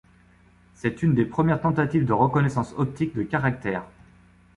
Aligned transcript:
C'est 0.73 1.03
une 1.03 1.13
des 1.13 1.25
premières 1.25 1.61
tentatives 1.61 2.07
de 2.07 2.13
reconnaissance 2.13 2.73
optique 2.75 3.13
de 3.13 3.21
caractères. 3.21 3.83